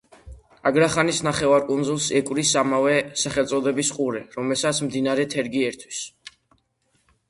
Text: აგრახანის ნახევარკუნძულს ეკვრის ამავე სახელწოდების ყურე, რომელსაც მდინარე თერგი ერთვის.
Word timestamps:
აგრახანის 0.69 1.19
ნახევარკუნძულს 1.27 2.07
ეკვრის 2.21 2.55
ამავე 2.63 2.97
სახელწოდების 3.27 3.95
ყურე, 4.01 4.27
რომელსაც 4.41 4.85
მდინარე 4.89 5.31
თერგი 5.37 5.67
ერთვის. 5.73 6.07